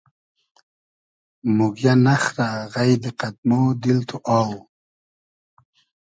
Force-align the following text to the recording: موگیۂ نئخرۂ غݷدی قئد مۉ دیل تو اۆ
موگیۂ 1.57 1.93
نئخرۂ 2.05 2.47
غݷدی 2.73 3.11
قئد 3.19 3.37
مۉ 3.49 3.63
دیل 3.81 3.99
تو 4.07 4.17
اۆ 4.37 4.41